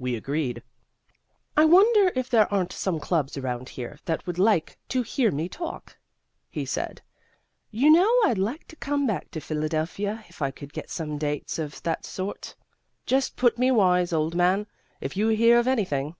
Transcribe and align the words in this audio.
We 0.00 0.16
agreed. 0.16 0.64
"I 1.56 1.64
wonder 1.64 2.10
if 2.16 2.28
there 2.28 2.52
aren't 2.52 2.72
some 2.72 2.98
clubs 2.98 3.36
around 3.38 3.68
here 3.68 4.00
that 4.04 4.26
would 4.26 4.36
like 4.36 4.76
to 4.88 5.02
hear 5.02 5.30
me 5.30 5.48
talk?" 5.48 5.96
he 6.50 6.66
said. 6.66 7.02
"You 7.70 7.88
know, 7.88 8.12
I'd 8.24 8.36
like 8.36 8.66
to 8.66 8.74
come 8.74 9.06
back 9.06 9.30
to 9.30 9.40
Philadelphia 9.40 10.24
if 10.28 10.42
I 10.42 10.50
could 10.50 10.72
get 10.72 10.90
some 10.90 11.18
dates 11.18 11.56
of 11.60 11.80
that 11.84 12.04
sort. 12.04 12.56
Just 13.06 13.36
put 13.36 13.58
me 13.58 13.70
wise, 13.70 14.12
old 14.12 14.34
man, 14.34 14.66
if 15.00 15.16
you 15.16 15.28
hear 15.28 15.56
of 15.56 15.68
anything. 15.68 16.16